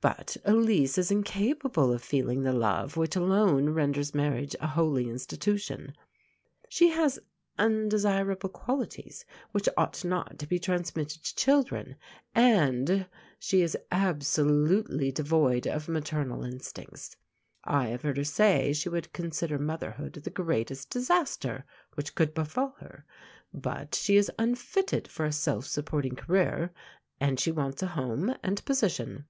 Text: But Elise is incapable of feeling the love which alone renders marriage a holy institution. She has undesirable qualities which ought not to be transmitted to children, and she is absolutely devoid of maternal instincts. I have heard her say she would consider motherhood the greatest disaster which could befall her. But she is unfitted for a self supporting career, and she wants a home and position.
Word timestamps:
But 0.00 0.36
Elise 0.44 0.96
is 0.96 1.10
incapable 1.10 1.92
of 1.92 2.04
feeling 2.04 2.44
the 2.44 2.52
love 2.52 2.96
which 2.96 3.16
alone 3.16 3.70
renders 3.70 4.14
marriage 4.14 4.54
a 4.60 4.66
holy 4.68 5.10
institution. 5.10 5.92
She 6.68 6.90
has 6.90 7.18
undesirable 7.58 8.48
qualities 8.50 9.24
which 9.50 9.68
ought 9.76 10.04
not 10.04 10.38
to 10.38 10.46
be 10.46 10.60
transmitted 10.60 11.24
to 11.24 11.34
children, 11.34 11.96
and 12.32 13.08
she 13.40 13.60
is 13.60 13.76
absolutely 13.90 15.10
devoid 15.10 15.66
of 15.66 15.88
maternal 15.88 16.44
instincts. 16.44 17.16
I 17.64 17.86
have 17.88 18.02
heard 18.02 18.18
her 18.18 18.24
say 18.24 18.72
she 18.74 18.88
would 18.88 19.12
consider 19.12 19.58
motherhood 19.58 20.12
the 20.12 20.30
greatest 20.30 20.90
disaster 20.90 21.64
which 21.94 22.14
could 22.14 22.34
befall 22.34 22.76
her. 22.78 23.04
But 23.52 23.96
she 23.96 24.14
is 24.16 24.30
unfitted 24.38 25.08
for 25.08 25.26
a 25.26 25.32
self 25.32 25.66
supporting 25.66 26.14
career, 26.14 26.72
and 27.18 27.40
she 27.40 27.50
wants 27.50 27.82
a 27.82 27.88
home 27.88 28.32
and 28.44 28.64
position. 28.64 29.26